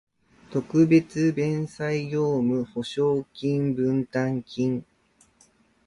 [0.51, 4.83] 特別弁済業務保証金分担金